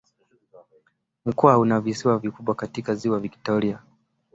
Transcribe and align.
Mkoa 1.25 1.57
una 1.57 1.79
visiwa 1.81 2.19
vikubwa 2.19 2.55
katika 2.55 2.95
Ziwa 2.95 3.19
Victoria 3.19 3.79